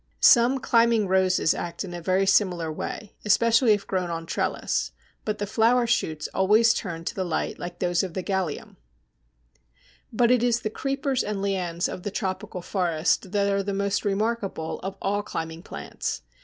[0.19, 4.89] Some Climbing Roses act in a very similar way, especially if grown on trellis,
[5.25, 8.77] but the flower shoots always turn to the light like those of the Galium.
[10.11, 14.03] But it is the creepers and lianes of the tropical forests that are the most
[14.03, 16.23] remarkable of all climbing plants.